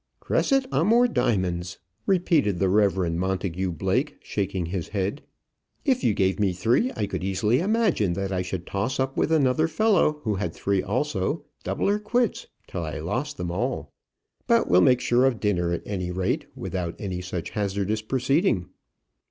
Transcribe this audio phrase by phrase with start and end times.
[0.19, 5.21] "Crescit amor diamonds!" repeated the Reverend Montagu Blake, shaking his head.
[5.85, 9.31] "If you gave me three, I could easily imagine that I should toss up with
[9.31, 13.91] another fellow who had three also, double or quits, till I lost them all.
[14.47, 18.69] But we'll make sure of dinner, at any rate, without any such hazardous proceeding."